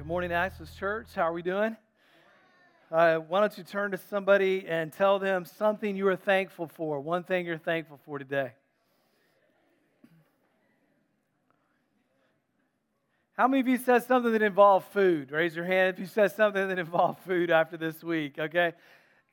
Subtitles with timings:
[0.00, 1.08] Good morning, Access Church.
[1.14, 1.76] How are we doing?
[2.90, 6.98] Uh, why don't you turn to somebody and tell them something you are thankful for,
[7.00, 8.52] one thing you're thankful for today?
[13.34, 15.32] How many of you said something that involved food?
[15.32, 18.72] Raise your hand if you said something that involved food after this week, okay?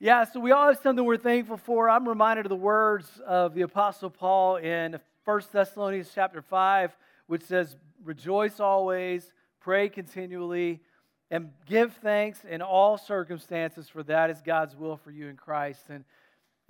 [0.02, 1.90] Yeah, so we all have something we're thankful for.
[1.90, 6.92] I'm reminded of the words of the Apostle Paul in 1 Thessalonians chapter 5,
[7.28, 10.82] which says, Rejoice always, pray continually,
[11.30, 15.82] and give thanks in all circumstances, for that is God's will for you in Christ.
[15.90, 16.06] And,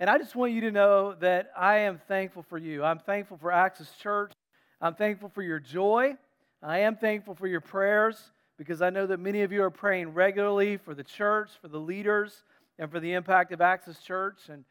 [0.00, 2.82] and I just want you to know that I am thankful for you.
[2.82, 4.32] I'm thankful for Access Church.
[4.80, 6.16] I'm thankful for your joy.
[6.62, 10.12] I am thankful for your prayers because I know that many of you are praying
[10.12, 12.42] regularly for the church, for the leaders
[12.78, 14.48] and for the impact of Access Church.
[14.48, 14.64] And,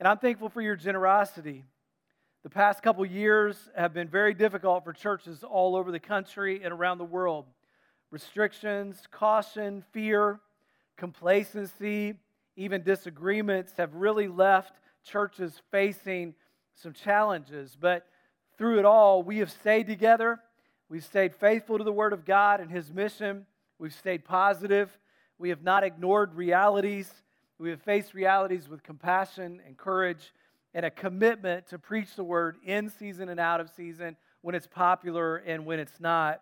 [0.00, 1.64] and I'm thankful for your generosity.
[2.42, 6.72] The past couple years have been very difficult for churches all over the country and
[6.72, 7.46] around the world.
[8.10, 10.40] Restrictions, caution, fear,
[10.96, 12.14] complacency,
[12.56, 14.74] even disagreements have really left
[15.04, 16.34] churches facing
[16.74, 17.76] some challenges.
[17.78, 18.06] But
[18.56, 20.40] through it all, we have stayed together.
[20.88, 23.46] We've stayed faithful to the Word of God and His mission.
[23.78, 24.96] We've stayed positive.
[25.38, 27.10] We have not ignored realities.
[27.58, 30.32] We have faced realities with compassion and courage
[30.74, 34.66] and a commitment to preach the word in season and out of season when it's
[34.66, 36.40] popular and when it's not.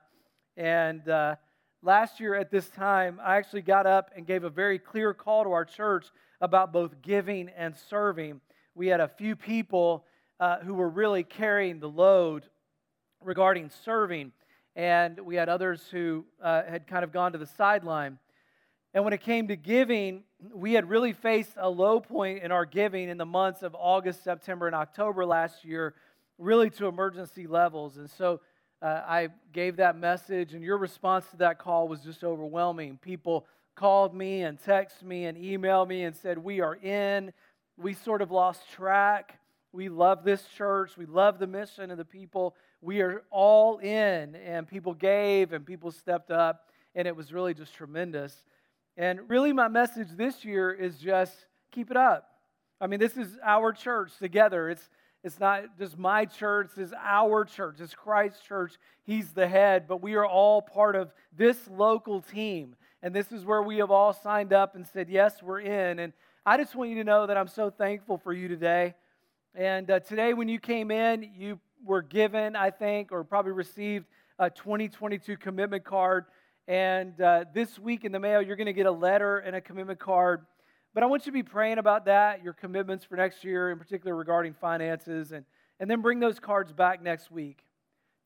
[0.57, 1.37] And uh,
[1.83, 5.45] last year at this time, I actually got up and gave a very clear call
[5.45, 6.07] to our church
[6.41, 8.41] about both giving and serving.
[8.75, 10.05] We had a few people
[10.41, 12.45] uh, who were really carrying the load
[13.21, 14.33] regarding serving,
[14.75, 18.19] and we had others who uh, had kind of gone to the sideline.
[18.95, 20.23] And when it came to giving,
[20.55, 24.23] we had really faced a low point in our giving in the months of August,
[24.23, 25.95] September, and October last year,
[26.39, 27.97] really to emergency levels.
[27.97, 28.41] And so
[28.83, 32.99] uh, I gave that message, and your response to that call was just overwhelming.
[33.01, 37.33] People called me and texted me and emailed me and said, We are in.
[37.77, 39.39] We sort of lost track.
[39.73, 40.97] We love this church.
[40.97, 42.57] We love the mission and the people.
[42.81, 44.35] We are all in.
[44.35, 48.35] And people gave and people stepped up, and it was really just tremendous.
[48.97, 52.29] And really, my message this year is just keep it up.
[52.81, 54.69] I mean, this is our church together.
[54.69, 54.91] It's,
[55.25, 57.77] it's not just my church, it's our church.
[57.81, 58.75] It's Christ's church.
[59.05, 62.75] He's the head, but we are all part of this local team.
[63.03, 65.99] And this is where we have all signed up and said, Yes, we're in.
[65.99, 66.13] And
[66.45, 68.95] I just want you to know that I'm so thankful for you today.
[69.55, 74.07] And uh, today, when you came in, you were given, I think, or probably received
[74.39, 76.25] a 2022 commitment card
[76.69, 79.61] and uh, this week in the mail, you're going to get a letter and a
[79.61, 80.47] commitment card.
[80.95, 83.79] But I want you to be praying about that, your commitments for next year, in
[83.79, 85.47] particular regarding finances, and,
[85.81, 87.65] and then bring those cards back next week.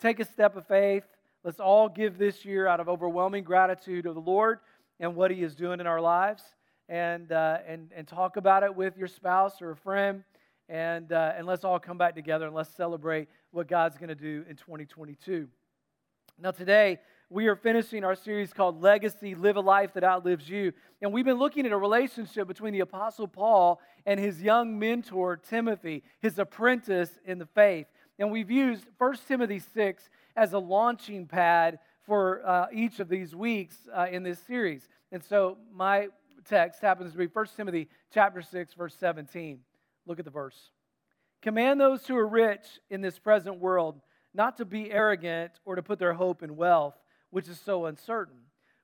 [0.00, 1.04] Take a step of faith.
[1.44, 4.58] Let's all give this year out of overwhelming gratitude of the Lord
[4.98, 6.42] and what He is doing in our lives,
[6.88, 10.24] and, uh, and, and talk about it with your spouse or a friend.
[10.68, 14.16] And, uh, and let's all come back together and let's celebrate what God's going to
[14.16, 15.46] do in 2022.
[16.40, 16.98] Now, today,
[17.28, 20.72] we are finishing our series called Legacy Live a Life That Outlives You.
[21.02, 25.36] And we've been looking at a relationship between the Apostle Paul and his young mentor,
[25.36, 27.86] Timothy, his apprentice in the faith.
[28.20, 33.34] And we've used 1 Timothy 6 as a launching pad for uh, each of these
[33.34, 34.88] weeks uh, in this series.
[35.10, 36.08] And so my
[36.48, 39.58] text happens to be 1 Timothy chapter 6 verse 17.
[40.06, 40.70] Look at the verse.
[41.42, 44.00] Command those who are rich in this present world
[44.32, 46.94] not to be arrogant or to put their hope in wealth
[47.36, 48.38] which is so uncertain,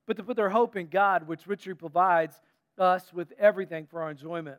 [0.07, 2.35] but to put their hope in God, which richly provides
[2.79, 4.59] us with everything for our enjoyment.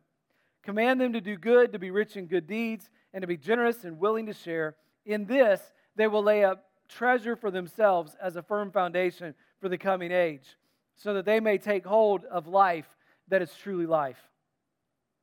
[0.64, 3.84] Command them to do good, to be rich in good deeds, and to be generous
[3.84, 4.76] and willing to share.
[5.06, 5.62] In this,
[5.96, 10.58] they will lay up treasure for themselves as a firm foundation for the coming age,
[10.96, 14.28] so that they may take hold of life that is truly life.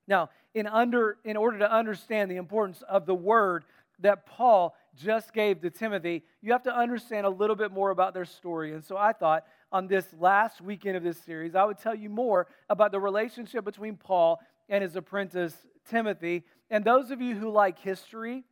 [0.07, 3.65] Now, in, under, in order to understand the importance of the word
[3.99, 8.15] that Paul just gave to Timothy, you have to understand a little bit more about
[8.15, 8.75] their story.
[8.75, 12.11] And so I thought on this last weekend of this series, I would tell you
[12.11, 15.55] more about the relationship between Paul and his apprentice
[15.89, 16.45] Timothy.
[16.71, 18.45] And those of you who like history,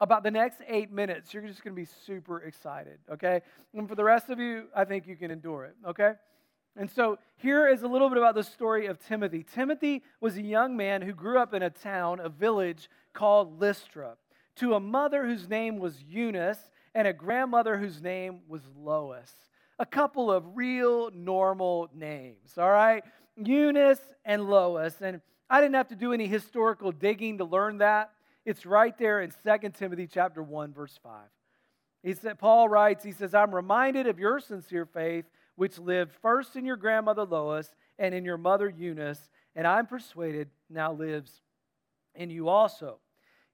[0.00, 3.40] about the next eight minutes, you're just going to be super excited, okay?
[3.74, 6.12] And for the rest of you, I think you can endure it, okay?
[6.76, 9.42] And so here is a little bit about the story of Timothy.
[9.42, 14.16] Timothy was a young man who grew up in a town, a village called Lystra
[14.56, 16.58] to a mother whose name was Eunice
[16.94, 19.32] and a grandmother whose name was Lois.
[19.78, 23.04] A couple of real normal names, all right?
[23.36, 24.94] Eunice and Lois.
[25.02, 25.20] And
[25.50, 28.10] I didn't have to do any historical digging to learn that.
[28.44, 31.12] It's right there in 2 Timothy chapter 1 verse 5.
[32.02, 35.26] He said Paul writes, he says, "I'm reminded of your sincere faith
[35.56, 40.50] which lived first in your grandmother Lois and in your mother Eunice, and I'm persuaded
[40.70, 41.42] now lives
[42.14, 43.00] in you also.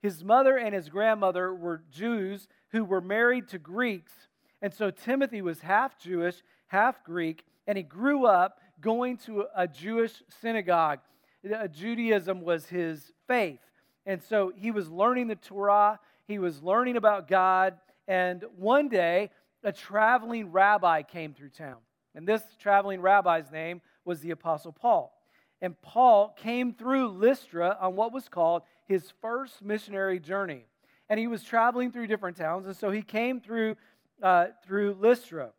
[0.03, 4.13] His mother and his grandmother were Jews who were married to Greeks,
[4.61, 9.69] and so Timothy was half Jewish, half Greek, and he grew up going to a
[9.69, 10.99] Jewish synagogue.
[11.45, 13.61] Uh, Judaism was his faith.
[14.05, 17.75] And so he was learning the Torah, he was learning about God,
[18.09, 19.31] and one day
[19.63, 21.77] a traveling rabbi came through town.
[22.15, 25.17] And this traveling rabbi's name was the Apostle Paul.
[25.63, 30.65] And Paul came through Lystra on what was called his first missionary journey.
[31.09, 33.77] And he was traveling through different towns, and so he came through,
[34.21, 35.51] uh, through Lystra.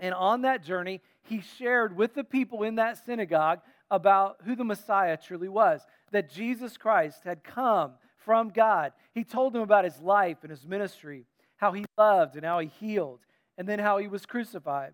[0.00, 3.60] And on that journey, he shared with the people in that synagogue
[3.90, 8.92] about who the Messiah truly was, that Jesus Christ had come from God.
[9.12, 11.26] He told them about his life and his ministry,
[11.56, 13.20] how he loved and how he healed,
[13.58, 14.92] and then how he was crucified,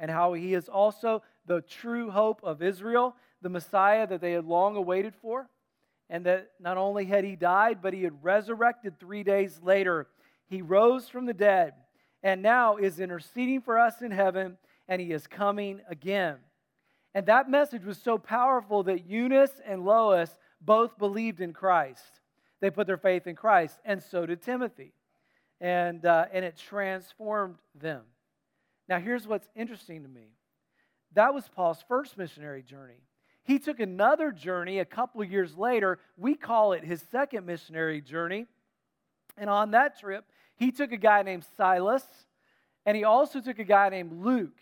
[0.00, 4.46] and how he is also the true hope of Israel, the Messiah that they had
[4.46, 5.48] long awaited for,
[6.08, 10.06] and that not only had he died, but he had resurrected three days later.
[10.46, 11.74] He rose from the dead
[12.22, 14.56] and now is interceding for us in heaven,
[14.88, 16.36] and he is coming again.
[17.14, 20.30] And that message was so powerful that Eunice and Lois
[20.60, 22.20] both believed in Christ.
[22.60, 24.92] They put their faith in Christ, and so did Timothy.
[25.60, 28.02] And, uh, and it transformed them.
[28.88, 30.28] Now, here's what's interesting to me
[31.14, 33.02] that was Paul's first missionary journey.
[33.44, 35.98] He took another journey a couple years later.
[36.16, 38.46] We call it his second missionary journey.
[39.36, 40.24] And on that trip,
[40.56, 42.04] he took a guy named Silas,
[42.86, 44.58] and he also took a guy named Luke.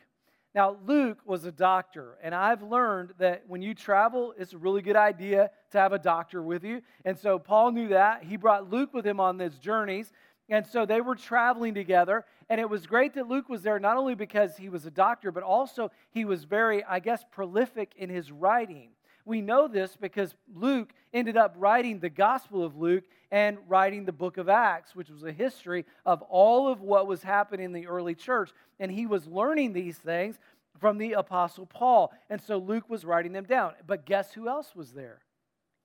[0.55, 4.83] Now, Luke was a doctor, and I've learned that when you travel, it's a really
[4.83, 6.83] good idea to have a doctor with you.
[7.05, 8.25] And so Paul knew that.
[8.25, 10.11] He brought Luke with him on these journeys.
[10.49, 12.25] And so they were traveling together.
[12.51, 15.31] And it was great that Luke was there, not only because he was a doctor,
[15.31, 18.91] but also he was very, I guess, prolific in his writing.
[19.25, 24.13] We know this because Luke ended up writing the Gospel of Luke and writing the
[24.13, 27.87] book of Acts, which was a history of all of what was happening in the
[27.87, 28.51] early church.
[28.81, 30.37] And he was learning these things
[30.81, 32.13] from the Apostle Paul.
[32.29, 33.75] And so Luke was writing them down.
[33.87, 35.21] But guess who else was there?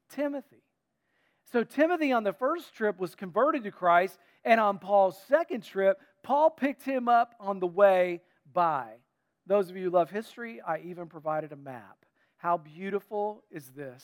[0.09, 0.63] Timothy.
[1.51, 5.99] So Timothy on the first trip was converted to Christ, and on Paul's second trip,
[6.25, 8.87] Paul picked him up on the way by.
[9.45, 12.03] Those of you who love history, I even provided a map.
[12.37, 14.03] How beautiful is this?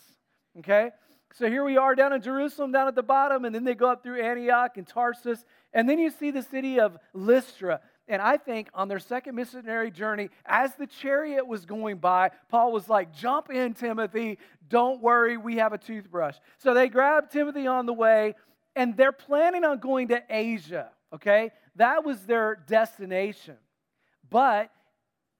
[0.59, 0.91] Okay?
[1.33, 3.89] So here we are down in Jerusalem, down at the bottom, and then they go
[3.89, 7.81] up through Antioch and Tarsus, and then you see the city of Lystra.
[8.07, 12.71] And I think on their second missionary journey, as the chariot was going by, Paul
[12.71, 14.37] was like, Jump in, Timothy.
[14.69, 16.35] Don't worry, we have a toothbrush.
[16.59, 18.35] So they grab Timothy on the way,
[18.75, 21.49] and they're planning on going to Asia, okay?
[21.75, 23.57] That was their destination.
[24.29, 24.71] But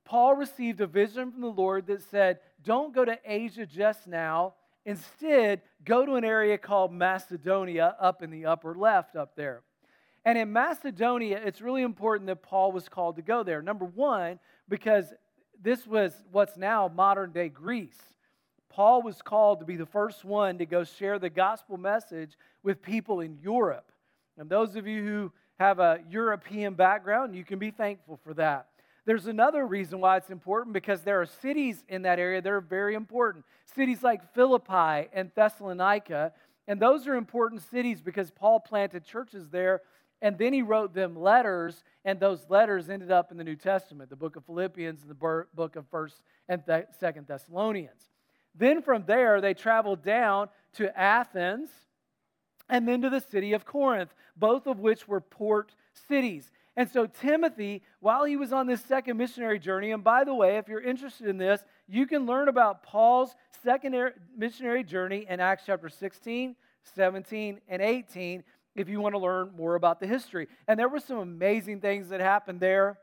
[0.06, 4.54] Paul received a vision from the Lord that said, Don't go to Asia just now
[4.86, 9.62] Instead, go to an area called Macedonia up in the upper left up there.
[10.26, 13.62] And in Macedonia, it's really important that Paul was called to go there.
[13.62, 15.14] Number one, because
[15.62, 18.00] this was what's now modern day Greece.
[18.70, 22.82] Paul was called to be the first one to go share the gospel message with
[22.82, 23.92] people in Europe.
[24.38, 25.32] And those of you who
[25.62, 28.68] have a European background, you can be thankful for that.
[29.06, 32.62] There's another reason why it's important because there are cities in that area that are
[32.62, 33.46] very important.
[33.76, 36.34] Cities like Philippi and Thessalonica.
[36.68, 39.82] And those are important cities because Paul planted churches there
[40.22, 44.10] and then he wrote them letters, and those letters ended up in the New Testament,
[44.10, 48.12] the book of Philippians and the book of 1st and 2nd Thessalonians.
[48.54, 51.70] Then from there, they traveled down to Athens
[52.72, 55.76] and then to the city of Corinth, both of which were port
[56.08, 56.50] cities.
[56.78, 60.56] And so, Timothy, while he was on this second missionary journey, and by the way,
[60.58, 65.64] if you're interested in this, you can learn about Paul's second missionary journey in Acts
[65.66, 66.56] chapter 16,
[66.96, 70.48] 17, and 18 if you want to learn more about the history.
[70.66, 72.98] And there were some amazing things that happened there.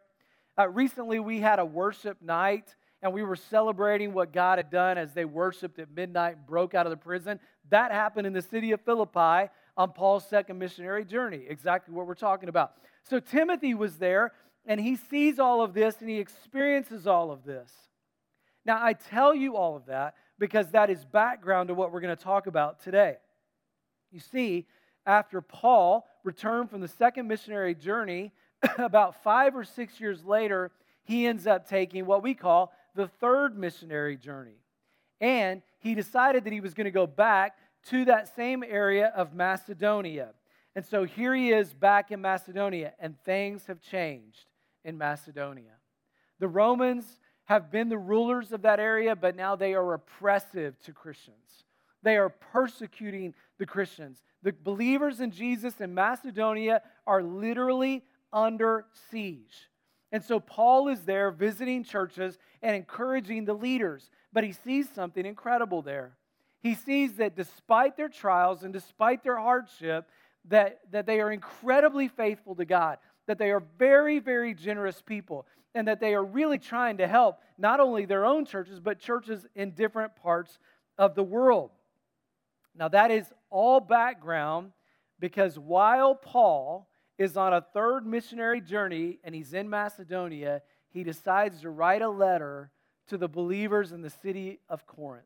[0.59, 4.99] Uh, recently, we had a worship night and we were celebrating what God had done
[4.99, 7.39] as they worshiped at midnight and broke out of the prison.
[7.71, 12.15] That happened in the city of Philippi on Paul's second missionary journey, exactly what we're
[12.15, 12.73] talking about.
[13.05, 14.33] So Timothy was there,
[14.67, 17.71] and he sees all of this and he experiences all of this.
[18.65, 22.17] Now, I tell you all of that because that is background to what we're going
[22.17, 23.17] to talk about today.
[24.11, 24.67] You see,
[25.07, 28.33] after Paul returned from the second missionary journey,
[28.79, 30.71] about five or six years later,
[31.05, 34.61] he ends up taking what we call the third missionary journey.
[35.21, 39.35] And he decided that he was going to go back to that same area of
[39.35, 40.31] Macedonia.
[40.75, 44.47] And so here he is back in Macedonia, and things have changed
[44.85, 45.73] in Macedonia.
[46.39, 47.05] The Romans
[47.47, 51.65] have been the rulers of that area, but now they are oppressive to Christians.
[52.03, 54.23] They are persecuting the Christians.
[54.43, 59.69] The believers in Jesus in Macedonia are literally under siege.
[60.11, 65.25] And so Paul is there visiting churches and encouraging the leaders, but he sees something
[65.25, 66.17] incredible there.
[66.61, 70.09] He sees that despite their trials and despite their hardship,
[70.47, 75.47] that, that they are incredibly faithful to God, that they are very, very generous people,
[75.75, 79.47] and that they are really trying to help not only their own churches, but churches
[79.55, 80.59] in different parts
[80.97, 81.71] of the world.
[82.75, 84.73] Now, that is all background
[85.21, 86.89] because while Paul
[87.19, 92.09] is on a third missionary journey and he's in Macedonia, he decides to write a
[92.09, 92.71] letter
[93.09, 95.25] to the believers in the city of Corinth.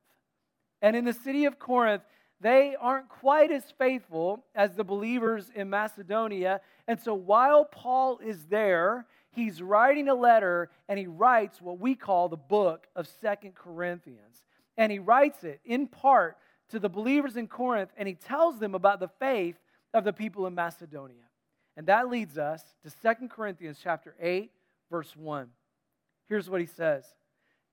[0.81, 2.03] And in the city of Corinth,
[2.41, 6.61] they aren't quite as faithful as the believers in Macedonia.
[6.89, 11.95] And so while Paul is there, he's writing a letter and he writes what we
[11.95, 14.45] call the book of Second Corinthians.
[14.77, 16.37] And he writes it in part
[16.71, 19.57] to the believers in Corinth and he tells them about the faith
[19.95, 21.23] of the people in Macedonia.
[21.77, 24.51] And that leads us to Second Corinthians chapter 8
[24.91, 25.49] verse 1.
[26.29, 27.05] Here's what he says.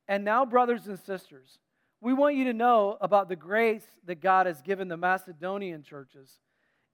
[0.08, 1.60] And now brothers and sisters,
[2.02, 6.40] we want you to know about the grace that God has given the Macedonian churches.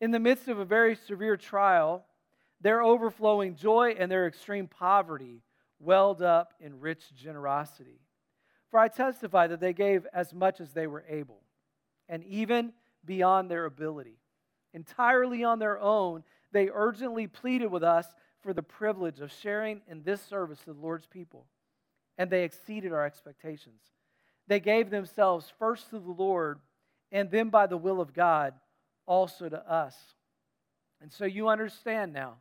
[0.02, 2.04] In the midst of a very severe trial,
[2.60, 5.44] their overflowing joy and their extreme poverty
[5.80, 8.02] welled up in rich generosity.
[8.72, 11.44] For I testify that they gave as much as they were able,
[12.10, 12.74] and even
[13.06, 14.18] beyond their ability.
[14.74, 16.24] Entirely on their own,
[16.56, 18.08] they urgently pleaded with us
[18.42, 21.46] for the privilege of sharing in this service to the Lord's people,
[22.18, 23.82] and they exceeded our expectations.
[24.48, 26.60] They gave themselves first to the Lord,
[27.12, 28.54] and then by the will of God,
[29.06, 29.96] also to us.
[31.02, 32.36] And so you understand now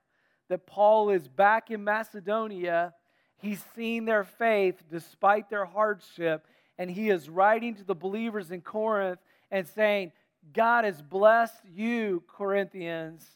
[0.48, 2.94] that Paul is back in Macedonia.
[3.38, 6.46] He's seen their faith despite their hardship,
[6.78, 9.18] and he is writing to the believers in Corinth
[9.50, 10.12] and saying,
[10.52, 13.26] God has blessed you, Corinthians.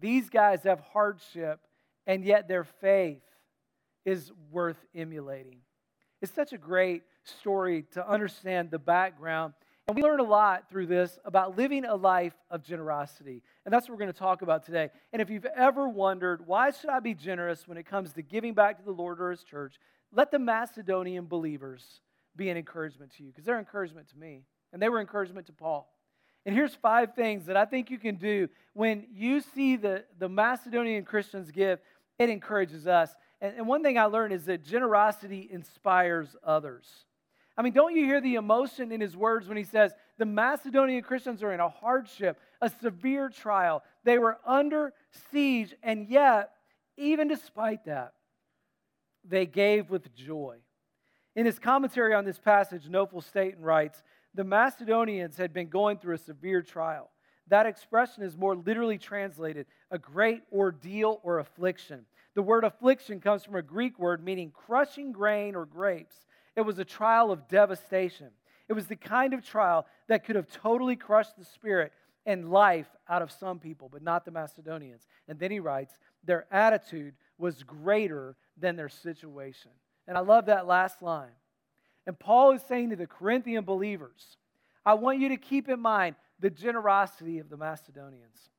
[0.00, 1.60] These guys have hardship,
[2.06, 3.22] and yet their faith
[4.04, 5.58] is worth emulating.
[6.20, 9.54] It's such a great story to understand the background.
[9.86, 13.42] And we learn a lot through this about living a life of generosity.
[13.64, 14.88] And that's what we're going to talk about today.
[15.12, 18.54] And if you've ever wondered, why should I be generous when it comes to giving
[18.54, 19.74] back to the Lord or His church?
[20.10, 22.00] Let the Macedonian believers
[22.36, 24.44] be an encouragement to you because they're encouragement to me.
[24.72, 25.93] And they were encouragement to Paul.
[26.46, 30.28] And here's five things that I think you can do when you see the, the
[30.28, 31.78] Macedonian Christians give,
[32.18, 33.14] it encourages us.
[33.40, 36.86] And, and one thing I learned is that generosity inspires others.
[37.56, 41.02] I mean, don't you hear the emotion in his words when he says, the Macedonian
[41.02, 43.82] Christians are in a hardship, a severe trial.
[44.02, 44.92] They were under
[45.30, 46.50] siege, and yet,
[46.96, 48.14] even despite that,
[49.24, 50.58] they gave with joy.
[51.36, 54.02] In his commentary on this passage, Knofel Staton writes
[54.34, 57.10] The Macedonians had been going through a severe trial.
[57.48, 62.06] That expression is more literally translated a great ordeal or affliction.
[62.34, 66.16] The word affliction comes from a Greek word meaning crushing grain or grapes.
[66.56, 68.30] It was a trial of devastation.
[68.68, 71.92] It was the kind of trial that could have totally crushed the spirit
[72.26, 75.06] and life out of some people, but not the Macedonians.
[75.28, 79.70] And then he writes, their attitude was greater than their situation.
[80.08, 81.32] And I love that last line.
[82.06, 84.36] And Paul is saying to the Corinthian believers,
[84.84, 88.50] I want you to keep in mind the generosity of the Macedonians.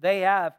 [0.00, 0.54] They have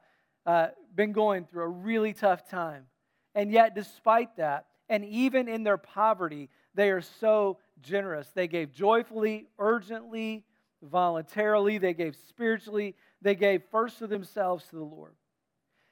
[0.45, 2.85] uh, been going through a really tough time.
[3.33, 8.29] And yet, despite that, and even in their poverty, they are so generous.
[8.33, 10.45] They gave joyfully, urgently,
[10.81, 15.13] voluntarily, they gave spiritually, they gave first of themselves to the Lord.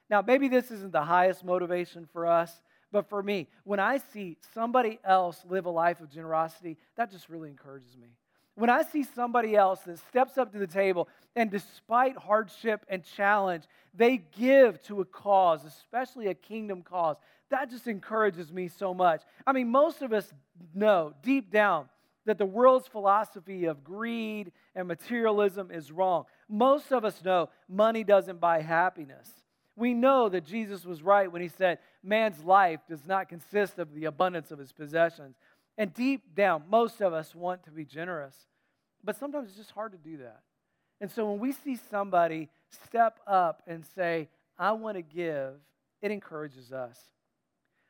[0.08, 2.62] Now, maybe this isn't the highest motivation for us,
[2.94, 7.28] but for me, when I see somebody else live a life of generosity, that just
[7.28, 8.06] really encourages me.
[8.54, 13.02] When I see somebody else that steps up to the table and despite hardship and
[13.02, 17.16] challenge, they give to a cause, especially a kingdom cause,
[17.50, 19.22] that just encourages me so much.
[19.44, 20.32] I mean, most of us
[20.72, 21.88] know deep down
[22.26, 26.26] that the world's philosophy of greed and materialism is wrong.
[26.48, 29.28] Most of us know money doesn't buy happiness.
[29.74, 33.94] We know that Jesus was right when he said, Man's life does not consist of
[33.94, 35.36] the abundance of his possessions.
[35.78, 38.36] And deep down, most of us want to be generous.
[39.02, 40.42] But sometimes it's just hard to do that.
[41.00, 42.48] And so when we see somebody
[42.86, 45.54] step up and say, I want to give,
[46.00, 46.98] it encourages us.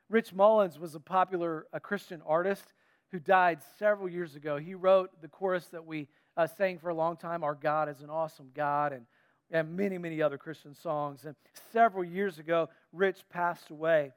[0.09, 2.73] Rich Mullins was a popular a Christian artist
[3.11, 4.59] who died several years ago.
[4.59, 8.01] He wrote the chorus that we uh, sang for a long time, Our God is
[8.01, 9.07] an Awesome God, and,
[9.51, 11.25] and many, many other Christian songs.
[11.25, 11.35] And
[11.73, 14.13] several years ago, Rich passed away.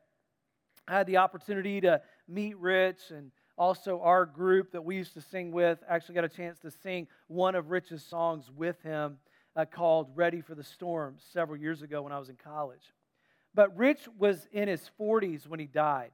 [0.88, 5.22] I had the opportunity to meet Rich and also our group that we used to
[5.22, 9.18] sing with actually got a chance to sing one of Rich's songs with him
[9.56, 12.94] uh, called Ready for the Storm several years ago when I was in college.
[13.54, 16.12] But Rich was in his 40s when he died,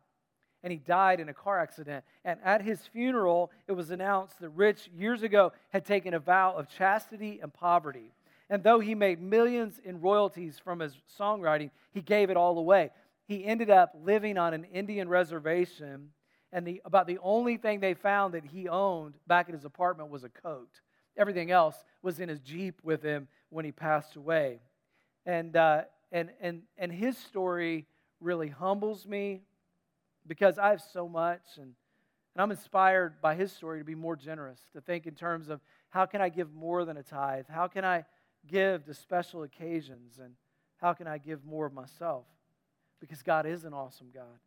[0.64, 2.06] and he died in a car accident.
[2.24, 6.56] And at his funeral, it was announced that Rich, years ago, had taken a vow
[6.56, 8.14] of chastity and poverty.
[8.50, 12.92] And though he made millions in royalties from his songwriting, he gave it all away.
[13.26, 16.10] He ended up living on an Indian reservation,
[16.52, 20.10] and the, about the only thing they found that he owned back at his apartment
[20.10, 20.82] was a coat.
[21.18, 24.60] Everything else was in his Jeep with him when he passed away.
[25.26, 27.86] And, uh, and, and, and his story
[28.20, 29.42] really humbles me
[30.28, 31.74] because I have so much, and,
[32.36, 35.62] and I'm inspired by his story to be more generous, to think in terms of
[35.90, 37.46] how can I give more than a tithe?
[37.48, 38.06] How can I
[38.48, 40.20] give to special occasions?
[40.22, 40.34] And
[40.78, 42.26] how can I give more of myself?
[43.00, 44.40] Because God is an awesome God.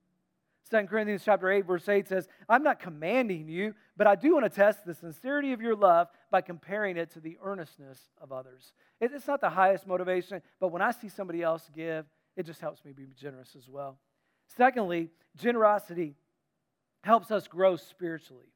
[0.71, 4.47] 2 Corinthians chapter 8, verse 8 says, I'm not commanding you, but I do want
[4.47, 8.73] to test the sincerity of your love by comparing it to the earnestness of others.
[9.01, 12.05] It's not the highest motivation, but when I see somebody else give,
[12.37, 13.99] it just helps me be generous as well.
[14.57, 16.17] Secondly, generosity
[17.03, 18.49] helps us grow spiritually.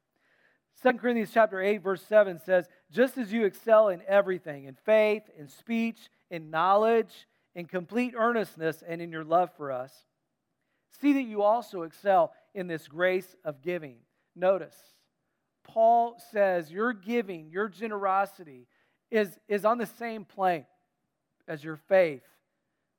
[0.83, 5.23] 2 Corinthians chapter 8, verse 7 says, Just as you excel in everything, in faith,
[5.37, 5.97] in speech,
[6.29, 9.91] in knowledge, in complete earnestness, and in your love for us,
[11.01, 13.97] See that you also excel in this grace of giving.
[14.35, 14.75] Notice,
[15.63, 18.67] Paul says your giving, your generosity
[19.09, 20.65] is, is on the same plane
[21.47, 22.23] as your faith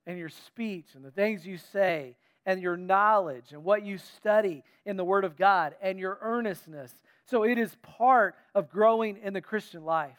[0.06, 4.64] and your speech and the things you say and your knowledge and what you study
[4.84, 6.92] in the Word of God and your earnestness.
[7.30, 10.18] So it is part of growing in the Christian life.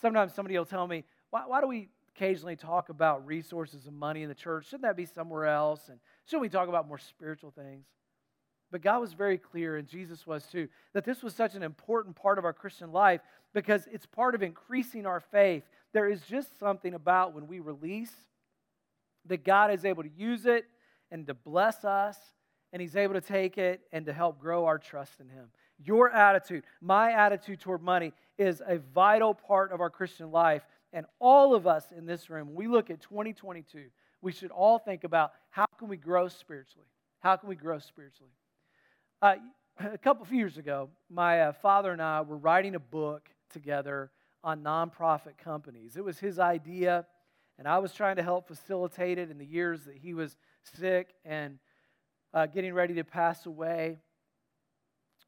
[0.00, 4.22] Sometimes somebody will tell me, why, why do we occasionally talk about resources and money
[4.22, 4.66] in the church?
[4.66, 5.88] Shouldn't that be somewhere else?
[5.88, 7.86] And Shouldn't we talk about more spiritual things?
[8.70, 12.16] But God was very clear, and Jesus was too, that this was such an important
[12.16, 13.20] part of our Christian life
[13.52, 15.62] because it's part of increasing our faith.
[15.92, 18.12] There is just something about when we release
[19.26, 20.64] that God is able to use it
[21.10, 22.16] and to bless us,
[22.72, 25.50] and He's able to take it and to help grow our trust in Him.
[25.82, 30.62] Your attitude, my attitude toward money, is a vital part of our Christian life.
[30.92, 33.86] And all of us in this room, we look at 2022,
[34.22, 36.86] we should all think about how can we grow spiritually?
[37.20, 38.30] How can we grow spiritually?
[39.20, 39.34] Uh,
[39.92, 44.10] a couple of years ago, my uh, father and I were writing a book together
[44.42, 45.96] on nonprofit companies.
[45.96, 47.06] It was his idea,
[47.58, 50.36] and I was trying to help facilitate it in the years that he was
[50.78, 51.58] sick and
[52.32, 53.98] uh, getting ready to pass away.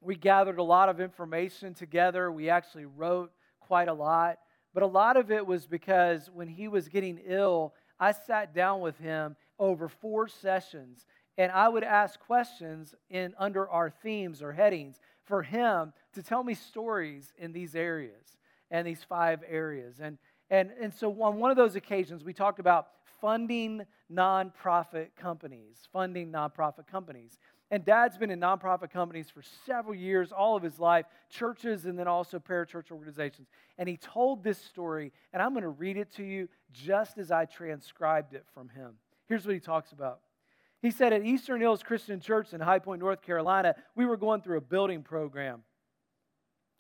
[0.01, 2.31] We gathered a lot of information together.
[2.31, 4.39] We actually wrote quite a lot,
[4.75, 8.81] but a lot of it was because when he was getting ill, I sat down
[8.81, 11.07] with him over four sessions
[11.39, 16.43] and I would ask questions in under our themes or headings for him to tell
[16.43, 18.39] me stories in these areas
[18.71, 20.01] and these five areas.
[20.01, 22.89] And and and so on one of those occasions we talked about
[23.21, 23.83] funding
[24.13, 27.39] nonprofit companies, funding nonprofit companies.
[27.71, 31.99] And dad's been in nonprofit companies for several years, all of his life, churches and
[31.99, 33.49] then also parachurch organizations.
[33.77, 37.33] And he told this story, and I'm going to read it to you just as
[37.33, 38.93] I transcribed it from him.
[39.27, 40.21] Here's what he talks about.
[40.81, 44.43] He said at Eastern Hills Christian Church in High Point, North Carolina, we were going
[44.43, 45.63] through a building program.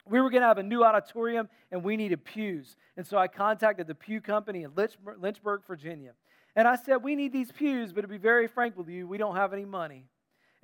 [0.08, 2.76] We were going to have a new auditorium and we needed pews.
[2.96, 6.12] And so I contacted the pew company in Lynchburg, Virginia.
[6.54, 9.18] And I said, We need these pews, but to be very frank with you, we
[9.18, 10.04] don't have any money.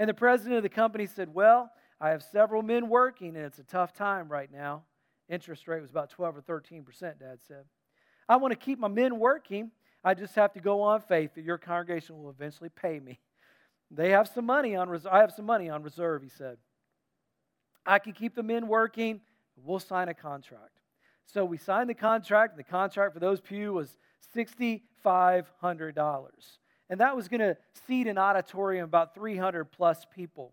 [0.03, 3.61] And the president of the company said, Well, I have several men working, and it's
[3.61, 4.83] a tough time right now.
[5.29, 7.67] Interest rate was about 12 or 13 percent, Dad said.
[8.29, 9.71] I want to keep my men working.
[10.03, 13.21] I just have to go on faith that your congregation will eventually pay me.
[13.93, 15.13] They have some money on reserve.
[15.13, 16.59] I have some money on reserve, he said.
[17.87, 19.21] I can keep the men working.
[19.55, 20.81] We'll sign a contract.
[21.27, 22.57] So we signed the contract.
[22.57, 23.97] The contract for those pew was
[24.35, 26.59] $6,500
[26.93, 30.53] and that was going to seat an auditorium about 300 plus people.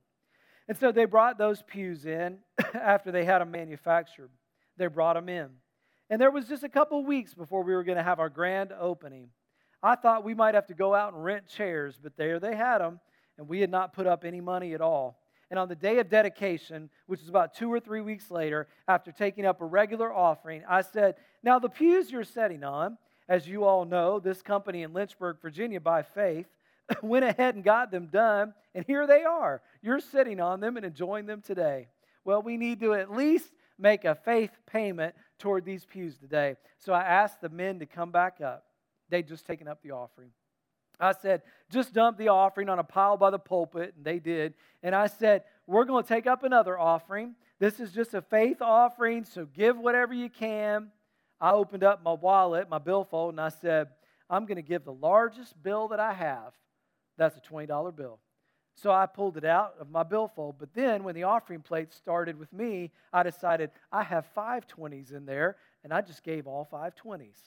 [0.70, 2.38] And so they brought those pews in
[2.74, 4.30] after they had them manufactured.
[4.78, 5.50] They brought them in.
[6.10, 8.72] And there was just a couple weeks before we were going to have our grand
[8.72, 9.32] opening.
[9.84, 12.78] I thought we might have to go out and rent chairs, but there they had
[12.78, 13.02] them,
[13.38, 15.20] and we had not put up any money at all.
[15.52, 19.12] And on the day of dedication, which was about two or three weeks later, after
[19.12, 22.98] taking up a regular offering, I said, Now, the pews you're setting on,
[23.30, 26.48] as you all know, this company in Lynchburg, Virginia, by faith,
[27.04, 29.62] went ahead and got them done, and here they are.
[29.84, 31.88] You're sitting on them and enjoying them today.
[32.26, 36.56] Well, we need to at least make a faith payment toward these pews today.
[36.80, 38.66] So I asked the men to come back up.
[39.10, 40.32] They'd just taken up the offering.
[41.00, 44.56] I said, just dump the offering on a pile by the pulpit, and they did.
[44.84, 47.36] And I said, we're going to take up another offering.
[47.60, 50.90] This is just a faith offering, so give whatever you can.
[51.42, 53.88] I opened up my wallet, my billfold, and I said,
[54.30, 56.54] I'm going to give the largest bill that I have.
[57.18, 58.20] That's a $20 bill.
[58.76, 60.56] So I pulled it out of my billfold.
[60.58, 65.14] But then when the offering plate started with me, I decided I have five 20s
[65.14, 67.38] in there, and I just gave all five 20s.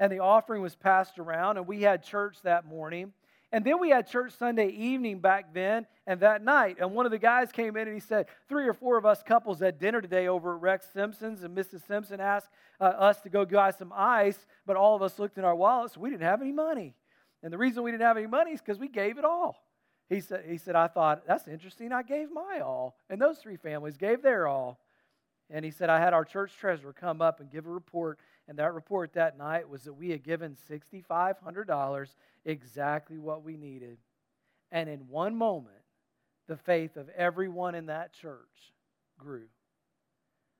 [0.00, 3.12] And the offering was passed around, and we had church that morning.
[3.52, 6.78] And then we had church Sunday evening back then and that night.
[6.80, 9.22] And one of the guys came in and he said, Three or four of us
[9.22, 11.86] couples had dinner today over at Rex Simpson's, and Mrs.
[11.86, 12.48] Simpson asked
[12.80, 15.98] uh, us to go buy some ice, but all of us looked in our wallets.
[15.98, 16.94] We didn't have any money.
[17.42, 19.62] And the reason we didn't have any money is because we gave it all.
[20.08, 21.92] He said, he said, I thought, that's interesting.
[21.92, 22.96] I gave my all.
[23.10, 24.78] And those three families gave their all.
[25.50, 28.18] And he said, I had our church treasurer come up and give a report.
[28.48, 32.08] And that report that night was that we had given $6,500
[32.44, 33.98] exactly what we needed.
[34.70, 35.76] And in one moment,
[36.48, 38.72] the faith of everyone in that church
[39.18, 39.46] grew.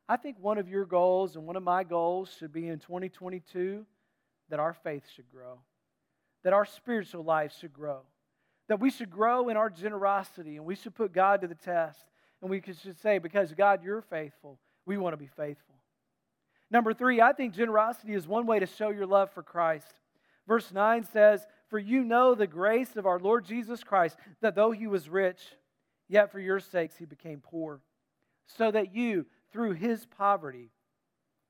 [0.09, 3.85] I think one of your goals and one of my goals should be in 2022
[4.49, 5.59] that our faith should grow,
[6.45, 8.01] that our spiritual life should grow,
[8.68, 12.05] that we should grow in our generosity and we should put God to the test.
[12.40, 15.71] And we should say, because God, you're faithful, we want to be faithful.
[16.72, 19.92] Number three, I think generosity is one way to show your love for Christ.
[20.48, 24.70] Verse 9 says, For you know the grace of our Lord Jesus Christ, that though
[24.70, 25.40] he was rich,
[26.08, 27.82] yet for your sakes he became poor,
[28.46, 30.70] so that you, through his poverty,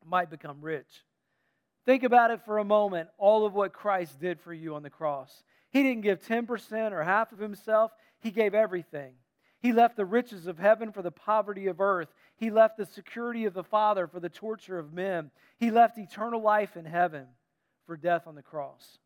[0.04, 1.04] might become rich.
[1.86, 4.90] Think about it for a moment all of what Christ did for you on the
[4.90, 5.44] cross.
[5.70, 9.14] He didn't give 10% or half of himself, he gave everything.
[9.60, 12.12] He left the riches of heaven for the poverty of earth.
[12.42, 15.30] He left the security of the Father for the torture of men.
[15.58, 17.26] He left eternal life in heaven
[17.86, 18.98] for death on the cross.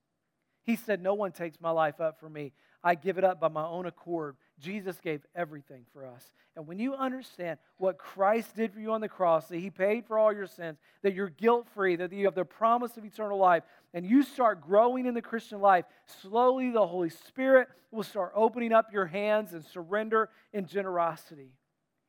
[0.63, 2.55] He said, No one takes my life up for me.
[2.83, 4.37] I give it up by my own accord.
[4.59, 6.33] Jesus gave everything for us.
[6.57, 10.07] And when you understand what Christ did for you on the cross, that He paid
[10.07, 13.37] for all your sins, that you're guilt free, that you have the promise of eternal
[13.37, 15.85] life, and you start growing in the Christian life,
[16.23, 21.51] slowly the Holy Spirit will start opening up your hands and surrender in generosity.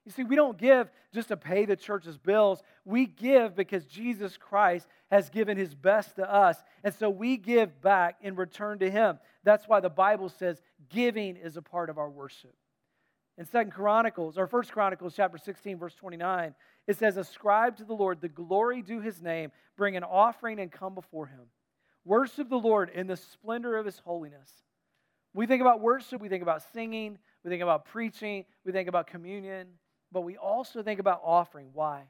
[0.07, 2.63] You see, we don't give just to pay the church's bills.
[2.85, 6.63] We give because Jesus Christ has given his best to us.
[6.85, 9.19] And so we give back in return to him.
[9.43, 12.55] That's why the Bible says giving is a part of our worship.
[13.37, 16.55] In Second Chronicles, or First Chronicles chapter 16, verse 29,
[16.87, 20.71] it says, Ascribe to the Lord the glory due his name, bring an offering and
[20.71, 21.47] come before him.
[22.05, 24.49] Worship the Lord in the splendor of his holiness.
[25.33, 29.07] We think about worship, we think about singing, we think about preaching, we think about
[29.07, 29.67] communion
[30.11, 31.69] but we also think about offering.
[31.73, 32.03] Why?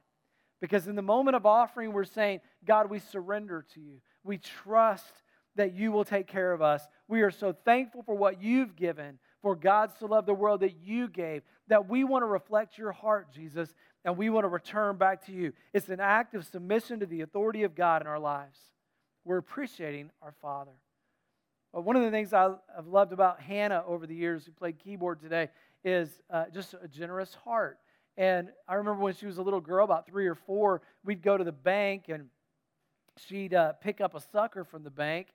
[0.62, 4.02] Because in the moment of offering, we're saying, God, we surrender to you.
[4.24, 5.24] We trust
[5.56, 6.88] that you will take care of us.
[7.08, 10.78] We are so thankful for what you've given, for God so loved the world that
[10.82, 13.74] you gave, that we want to reflect your heart, Jesus,
[14.06, 15.54] and we want to return back to you.
[15.74, 18.58] It's an act of submission to the authority of God in our lives.
[19.26, 20.72] We're appreciating our Father.
[21.74, 25.20] But one of the things I've loved about Hannah over the years, who played keyboard
[25.20, 25.50] today,
[25.84, 27.78] is uh, just a generous heart.
[28.18, 31.38] And I remember when she was a little girl, about three or four, we'd go
[31.38, 32.30] to the bank and
[33.28, 35.28] she'd uh, pick up a sucker from the bank.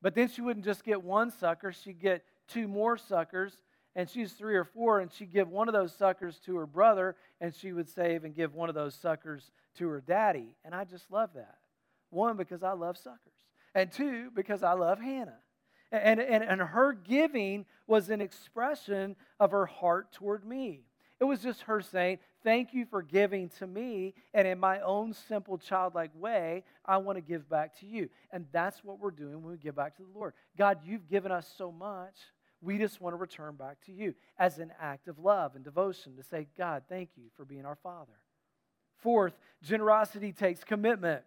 [0.00, 3.52] But then she wouldn't just get one sucker, she'd get two more suckers.
[3.96, 7.16] And she's three or four, and she'd give one of those suckers to her brother,
[7.40, 10.54] and she would save and give one of those suckers to her daddy.
[10.64, 11.56] And I just love that.
[12.10, 13.34] One, because I love suckers,
[13.74, 15.38] and two, because I love Hannah.
[15.90, 20.84] And, and, and her giving was an expression of her heart toward me.
[21.18, 24.14] It was just her saying, Thank you for giving to me.
[24.32, 28.08] And in my own simple, childlike way, I want to give back to you.
[28.32, 30.34] And that's what we're doing when we give back to the Lord.
[30.56, 32.14] God, you've given us so much.
[32.60, 36.16] We just want to return back to you as an act of love and devotion
[36.16, 38.18] to say, God, thank you for being our Father.
[38.98, 41.22] Fourth, generosity takes commitment.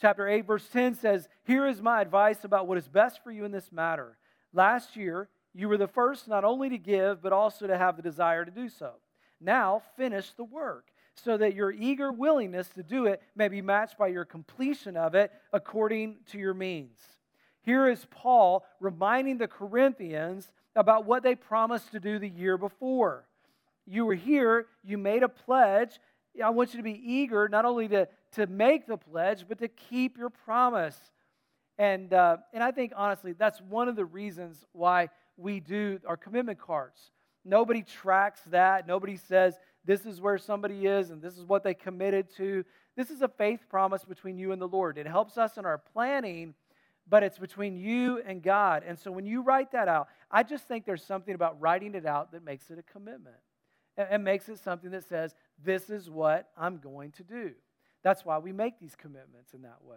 [0.00, 3.44] Chapter 8, verse 10 says, Here is my advice about what is best for you
[3.44, 4.16] in this matter.
[4.52, 8.02] Last year, you were the first not only to give, but also to have the
[8.02, 8.94] desire to do so.
[9.40, 13.98] Now finish the work, so that your eager willingness to do it may be matched
[13.98, 16.98] by your completion of it according to your means.
[17.62, 23.26] Here is Paul reminding the Corinthians about what they promised to do the year before.
[23.86, 25.98] You were here, you made a pledge.
[26.42, 29.68] I want you to be eager not only to, to make the pledge, but to
[29.68, 30.98] keep your promise.
[31.76, 36.16] And, uh, and I think, honestly, that's one of the reasons why we do our
[36.16, 37.10] commitment cards.
[37.44, 38.86] Nobody tracks that.
[38.86, 42.64] Nobody says this is where somebody is and this is what they committed to.
[42.96, 44.98] This is a faith promise between you and the Lord.
[44.98, 46.54] It helps us in our planning,
[47.08, 48.82] but it's between you and God.
[48.86, 52.06] And so when you write that out, I just think there's something about writing it
[52.06, 53.36] out that makes it a commitment
[53.96, 57.52] and makes it something that says, this is what I'm going to do.
[58.02, 59.96] That's why we make these commitments in that way.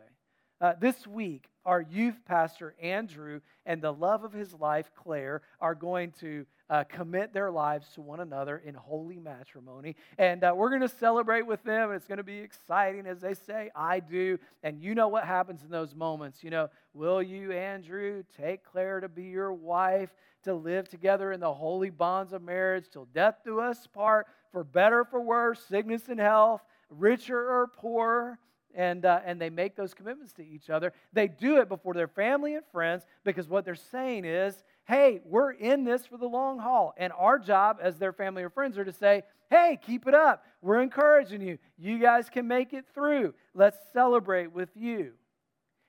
[0.64, 5.76] Uh, this week, our youth pastor, Andrew, and the love of his life, Claire, are
[5.76, 9.98] going to uh, commit their lives to one another in holy matrimony.
[10.18, 13.20] And uh, we're going to celebrate with them, and it's going to be exciting as
[13.20, 14.40] they say, I do.
[14.64, 16.46] And you know what happens in those moments.
[16.46, 21.42] You know, will you, Andrew, take Claire to be your wife, to live together in
[21.42, 26.08] the holy bonds of marriage till death do us part, for better, for worse, sickness
[26.08, 28.40] and health, richer or poorer?
[28.74, 30.94] And, uh, and they make those commitments to each other.
[31.12, 35.52] They do it before their family and friends because what they're saying is, hey, we're
[35.52, 36.94] in this for the long haul.
[36.98, 40.44] And our job as their family or friends are to say, hey, keep it up.
[40.62, 41.58] We're encouraging you.
[41.78, 43.34] You guys can make it through.
[43.54, 45.14] Let's celebrate with you.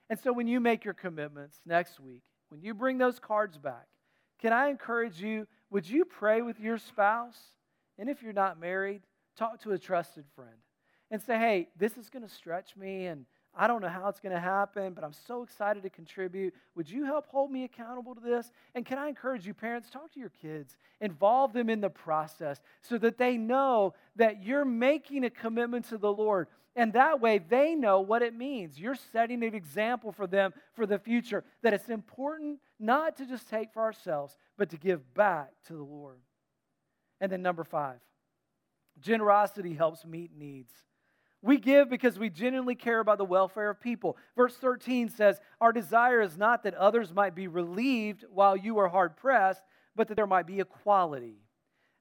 [0.09, 3.87] And so when you make your commitments next week, when you bring those cards back,
[4.39, 5.47] can I encourage you?
[5.71, 7.37] Would you pray with your spouse?
[7.97, 9.01] And if you're not married,
[9.35, 10.55] talk to a trusted friend
[11.11, 13.25] and say, hey, this is going to stretch me and
[13.57, 16.53] I don't know how it's going to happen, but I'm so excited to contribute.
[16.75, 18.51] Would you help hold me accountable to this?
[18.73, 22.59] And can I encourage you, parents, talk to your kids, involve them in the process
[22.81, 26.47] so that they know that you're making a commitment to the Lord.
[26.75, 28.77] And that way they know what it means.
[28.77, 33.49] You're setting an example for them for the future that it's important not to just
[33.49, 36.19] take for ourselves, but to give back to the Lord.
[37.21, 37.99] And then, number five,
[38.99, 40.73] generosity helps meet needs.
[41.41, 44.17] We give because we genuinely care about the welfare of people.
[44.35, 48.87] Verse 13 says, Our desire is not that others might be relieved while you are
[48.87, 49.61] hard pressed,
[49.95, 51.37] but that there might be equality.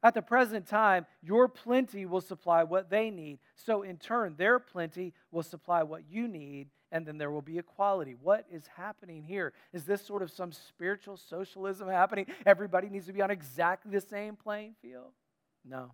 [0.03, 3.39] At the present time, your plenty will supply what they need.
[3.55, 7.59] So, in turn, their plenty will supply what you need, and then there will be
[7.59, 8.15] equality.
[8.21, 9.55] What is happening here?
[9.73, 12.27] Is this sort of some spiritual socialism happening?
[12.45, 15.13] Everybody needs to be on exactly the same playing field?
[15.65, 15.93] No.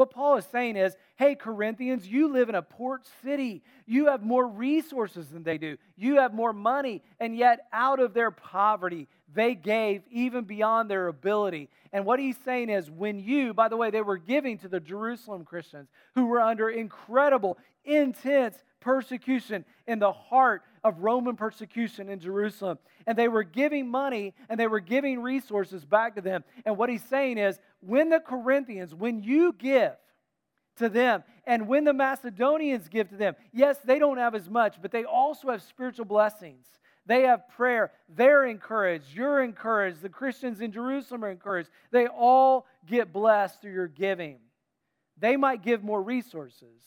[0.00, 3.62] What Paul is saying is, hey, Corinthians, you live in a port city.
[3.84, 5.76] You have more resources than they do.
[5.94, 7.02] You have more money.
[7.18, 11.68] And yet, out of their poverty, they gave even beyond their ability.
[11.92, 14.80] And what he's saying is, when you, by the way, they were giving to the
[14.80, 22.20] Jerusalem Christians who were under incredible, intense persecution in the heart of Roman persecution in
[22.20, 22.78] Jerusalem.
[23.06, 26.44] And they were giving money and they were giving resources back to them.
[26.64, 29.92] And what he's saying is when the Corinthians, when you give
[30.76, 34.80] to them, and when the Macedonians give to them, yes, they don't have as much,
[34.80, 36.66] but they also have spiritual blessings.
[37.06, 37.92] They have prayer.
[38.08, 39.06] They're encouraged.
[39.12, 40.00] You're encouraged.
[40.02, 41.70] The Christians in Jerusalem are encouraged.
[41.90, 44.38] They all get blessed through your giving.
[45.18, 46.80] They might give more resources,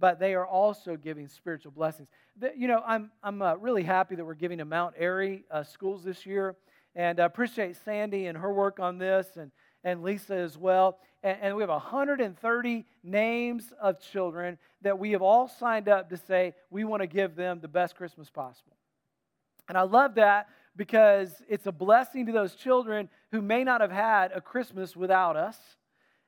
[0.00, 2.08] but they are also giving spiritual blessings.
[2.38, 5.62] The, you know, I'm, I'm uh, really happy that we're giving to Mount Airy uh,
[5.62, 6.56] schools this year,
[6.96, 9.52] and I appreciate Sandy and her work on this, and,
[9.84, 10.98] and Lisa as well.
[11.22, 16.16] And, and we have 130 names of children that we have all signed up to
[16.16, 18.76] say we want to give them the best Christmas possible.
[19.68, 23.92] And I love that because it's a blessing to those children who may not have
[23.92, 25.58] had a Christmas without us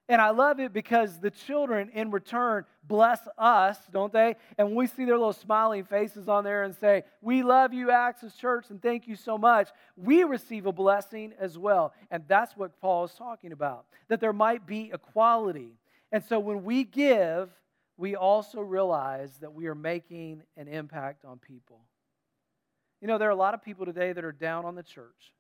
[0.09, 4.37] and I love it because the children in return bless us, don't they?
[4.59, 7.91] And when we see their little smiling faces on there and say, We love you,
[7.91, 11.95] Access Church, and thank you so much, we receive a blessing as well.
[12.11, 15.79] And that's what Paul is talking about, that there might be equality.
[16.11, 17.49] And so when we give,
[17.97, 21.81] we also realize that we are making an impact on people.
[23.01, 25.33] You know, there are a lot of people today that are down on the church.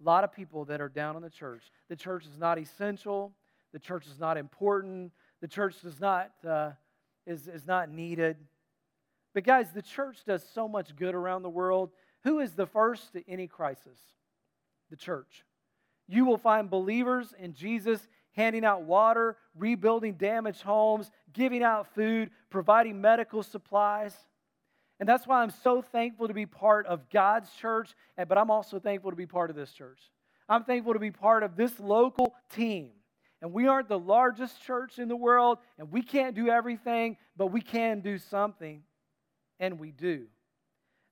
[0.00, 1.62] A lot of people that are down on the church.
[1.88, 3.32] The church is not essential
[3.74, 5.10] the church is not important,
[5.40, 6.70] the church does not, uh,
[7.26, 8.36] is, is not needed.
[9.34, 11.90] But, guys, the church does so much good around the world.
[12.22, 13.98] Who is the first to any crisis?
[14.90, 15.44] The church.
[16.06, 18.06] You will find believers in Jesus
[18.36, 24.14] handing out water, rebuilding damaged homes, giving out food, providing medical supplies.
[25.00, 28.78] And that's why I'm so thankful to be part of God's church, but I'm also
[28.78, 29.98] thankful to be part of this church.
[30.48, 32.90] I'm thankful to be part of this local team
[33.44, 37.48] and we aren't the largest church in the world, and we can't do everything, but
[37.48, 38.82] we can do something,
[39.60, 40.24] and we do.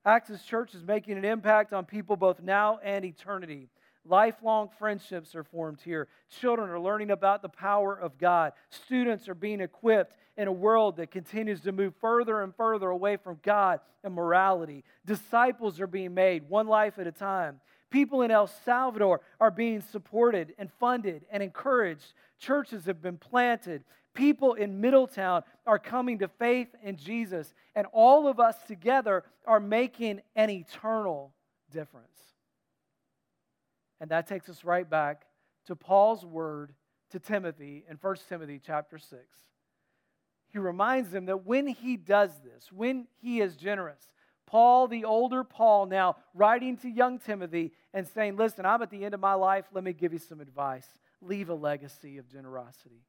[0.07, 3.69] Access Church is making an impact on people both now and eternity.
[4.07, 6.09] Lifelong friendships are formed here.
[6.41, 8.55] Children are learning about the power of God.
[8.71, 13.19] Students are being equipped in a world that continues to move further and further away
[13.19, 14.85] from God and morality.
[15.05, 17.61] Disciples are being made one life at a time.
[17.93, 22.15] People in El Salvador are being supported and funded and encouraged.
[22.39, 23.85] Churches have been planted.
[24.15, 27.53] People in Middletown are coming to faith in Jesus.
[27.77, 31.35] And all of us together are making an eternal
[31.71, 32.09] difference.
[34.01, 35.27] And that takes us right back
[35.67, 36.73] to Paul's word
[37.11, 39.21] to Timothy in 1 Timothy chapter 6.
[40.51, 44.13] He reminds him that when he does this, when he is generous,
[44.53, 49.03] Paul, the older Paul, now writing to young Timothy and saying, Listen, I'm at the
[49.03, 49.65] end of my life.
[49.73, 50.87] Let me give you some advice.
[51.23, 53.07] Leave a legacy of generosity.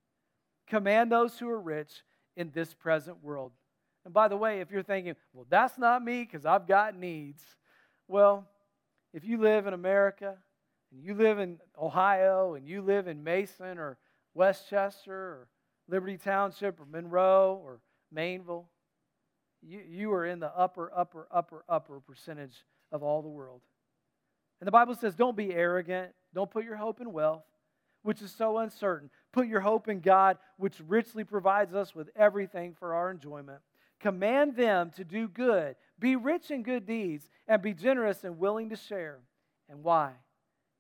[0.68, 1.92] Command those who are rich
[2.38, 3.52] in this present world.
[4.06, 7.44] And by the way, if you're thinking, well, that's not me because I've got needs.
[8.08, 8.48] Well,
[9.14, 10.38] if you live in America
[10.94, 13.98] and you live in Ohio and you live in Mason or
[14.34, 15.48] West Chester or
[15.90, 17.82] Liberty Township or Monroe or
[18.16, 18.64] Maineville,
[19.66, 23.62] you, you are in the upper, upper, upper, upper percentage of all the world.
[24.60, 26.12] And the Bible says, don't be arrogant.
[26.34, 27.44] Don't put your hope in wealth,
[28.02, 29.10] which is so uncertain.
[29.32, 33.60] Put your hope in God, which richly provides us with everything for our enjoyment.
[34.00, 38.70] Command them to do good, be rich in good deeds, and be generous and willing
[38.70, 39.20] to share.
[39.70, 40.12] And why?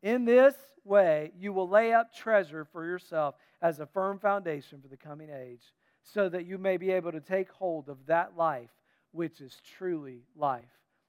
[0.01, 4.89] In this way, you will lay up treasure for yourself as a firm foundation for
[4.89, 5.63] the coming age
[6.03, 8.69] so that you may be able to take hold of that life
[9.11, 10.63] which is truly life.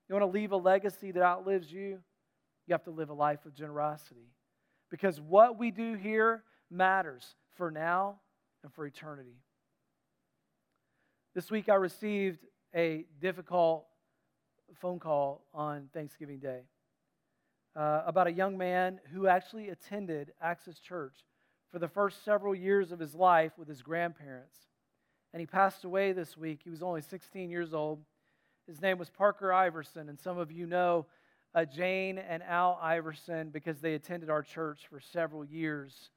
[0.08, 1.98] You want to leave a legacy that outlives you?
[2.66, 4.28] You have to live a life of generosity.
[4.90, 8.20] Because what we do here matters for now
[8.62, 9.36] and for eternity.
[11.34, 12.40] This week I received
[12.74, 13.86] a difficult
[14.80, 16.60] phone call on Thanksgiving Day
[17.74, 21.16] uh, about a young man who actually attended Access Church
[21.70, 24.58] for the first several years of his life with his grandparents
[25.34, 26.60] and he passed away this week.
[26.62, 27.98] He was only 16 years old.
[28.68, 31.06] His name was Parker Iverson, and some of you know
[31.56, 36.10] uh, Jane and Al Iverson because they attended our church for several years.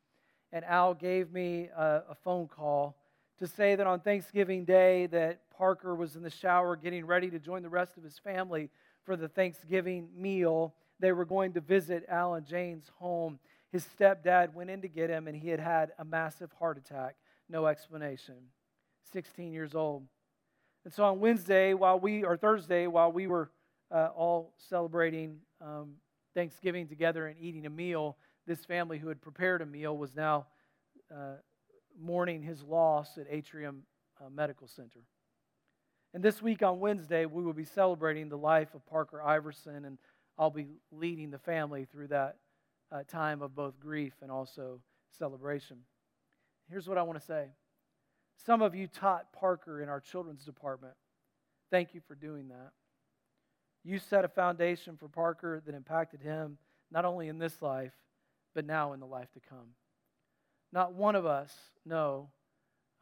[0.54, 2.96] And Al gave me a, a phone call
[3.40, 7.40] to say that on Thanksgiving Day that Parker was in the shower getting ready to
[7.40, 8.70] join the rest of his family
[9.04, 10.76] for the Thanksgiving meal.
[11.00, 13.40] They were going to visit Al and Jane's home.
[13.72, 17.16] His stepdad went in to get him, and he had had a massive heart attack.
[17.50, 18.36] No explanation.
[19.12, 20.04] 16 years old.
[20.86, 23.52] And so on Wednesday, while we, or Thursday, while we were
[23.92, 25.96] uh, all celebrating um,
[26.34, 30.46] Thanksgiving together and eating a meal, this family who had prepared a meal was now
[31.14, 31.36] uh,
[32.00, 33.84] mourning his loss at Atrium
[34.22, 35.00] uh, Medical Center.
[36.14, 39.98] And this week on Wednesday, we will be celebrating the life of Parker Iverson, and
[40.38, 42.38] I'll be leading the family through that
[42.92, 44.80] uh, time of both grief and also
[45.18, 45.78] celebration.
[46.70, 47.48] Here's what I want to say
[48.46, 50.94] some of you taught Parker in our children's department.
[51.72, 52.72] Thank you for doing that.
[53.84, 56.58] You set a foundation for Parker that impacted him
[56.92, 57.94] not only in this life,
[58.54, 59.70] but now in the life to come.
[60.72, 61.54] Not one of us
[61.86, 62.30] know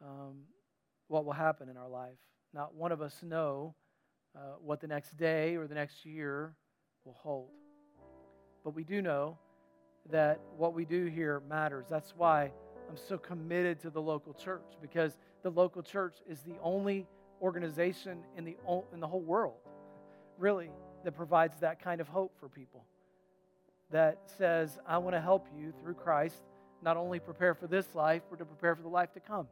[0.04, 0.42] um,
[1.08, 2.18] what will happen in our life.
[2.52, 3.74] Not one of us know
[4.36, 6.54] uh, what the next day or the next year
[7.04, 7.50] will hold.
[8.64, 9.38] But we do know
[10.10, 11.86] that what we do here matters.
[11.88, 12.50] That's why
[12.88, 17.06] I'm so committed to the local church because the local church is the only
[17.40, 18.56] organization in the,
[18.92, 19.60] in the whole world,
[20.38, 20.70] really,
[21.04, 22.84] that provides that kind of hope for people.
[23.92, 26.42] That says, I want to help you through Christ
[26.82, 29.46] not only prepare for this life, but to prepare for the life to come.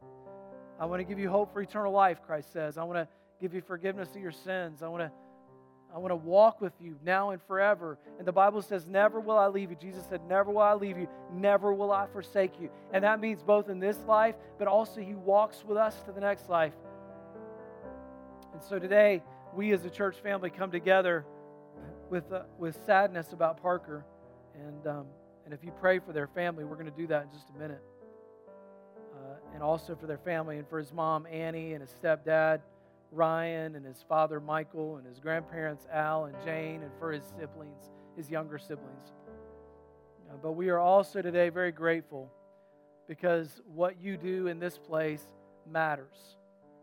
[0.81, 2.77] I want to give you hope for eternal life, Christ says.
[2.77, 3.07] I want to
[3.39, 4.83] give you forgiveness of your sins.
[4.83, 5.11] I want to
[5.95, 7.97] I want to walk with you now and forever.
[8.19, 9.77] And the Bible says, Never will I leave you.
[9.79, 11.07] Jesus said, Never will I leave you.
[11.33, 12.69] Never will I forsake you.
[12.91, 16.19] And that means both in this life, but also He walks with us to the
[16.19, 16.73] next life.
[18.51, 21.25] And so today, we as a church family come together
[22.09, 24.05] with, uh, with sadness about Parker.
[24.53, 25.05] And, um,
[25.45, 27.57] and if you pray for their family, we're going to do that in just a
[27.57, 27.81] minute.
[29.13, 32.59] Uh, and also for their family and for his mom, Annie, and his stepdad.
[33.15, 37.89] Ryan and his father Michael and his grandparents Al and Jane and for his siblings,
[38.17, 39.13] his younger siblings.
[40.29, 42.29] Uh, but we are also today very grateful
[43.07, 45.23] because what you do in this place
[45.69, 46.37] matters.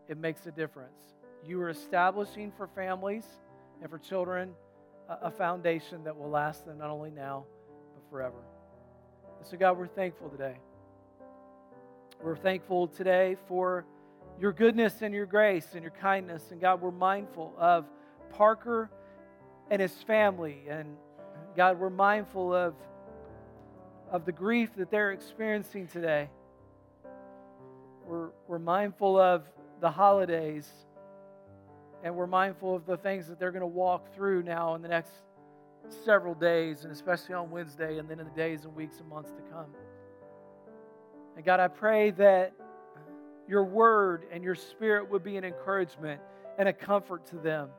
[0.07, 0.99] It makes a difference.
[1.45, 3.25] You are establishing for families
[3.81, 4.53] and for children
[5.09, 7.45] a, a foundation that will last them not only now,
[7.93, 8.41] but forever.
[9.39, 10.55] And so, God, we're thankful today.
[12.21, 13.85] We're thankful today for
[14.39, 16.43] your goodness and your grace and your kindness.
[16.51, 17.85] And God, we're mindful of
[18.31, 18.89] Parker
[19.69, 20.63] and his family.
[20.69, 20.97] And
[21.55, 22.73] God, we're mindful of,
[24.11, 26.29] of the grief that they're experiencing today.
[28.05, 29.43] We're, we're mindful of
[29.81, 30.67] the holidays.
[32.03, 34.89] And we're mindful of the things that they're going to walk through now in the
[34.89, 35.11] next
[36.03, 39.31] several days, and especially on Wednesday, and then in the days and weeks and months
[39.31, 39.67] to come.
[41.35, 42.53] And God, I pray that
[43.47, 46.21] your word and your spirit would be an encouragement
[46.57, 47.69] and a comfort to them.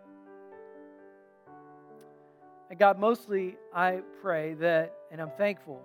[2.71, 5.83] And God, mostly I pray that, and I'm thankful,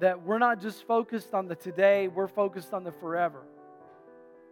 [0.00, 3.42] that we're not just focused on the today, we're focused on the forever.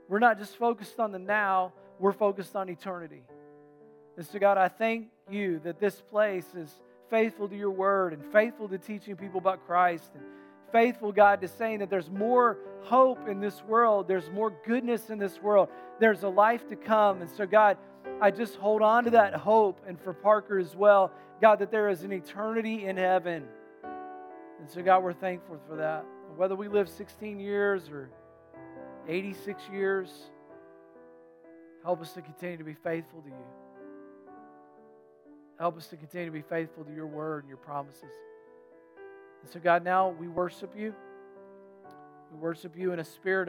[0.09, 3.23] We're not just focused on the now, we're focused on eternity.
[4.17, 6.71] And so, God, I thank you that this place is
[7.09, 10.25] faithful to your word and faithful to teaching people about Christ and
[10.73, 15.19] faithful, God, to saying that there's more hope in this world, there's more goodness in
[15.19, 15.69] this world,
[15.99, 17.21] there's a life to come.
[17.21, 17.77] And so, God,
[18.21, 21.89] I just hold on to that hope and for Parker as well, God, that there
[21.89, 23.45] is an eternity in heaven.
[24.61, 26.05] And so, God, we're thankful for that.
[26.37, 28.11] Whether we live 16 years or
[29.09, 30.11] 86 years,
[31.83, 33.45] help us to continue to be faithful to you.
[35.59, 38.15] Help us to continue to be faithful to your word and your promises.
[39.43, 40.95] And so, God, now we worship you.
[42.33, 43.49] We worship you in a spirit